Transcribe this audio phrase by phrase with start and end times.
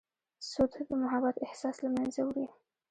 [0.49, 2.45] سود د محبت احساس له منځه وړي.